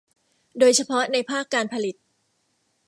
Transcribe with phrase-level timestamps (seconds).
[0.59, 1.95] โดยเฉพาะในภาคการผลิต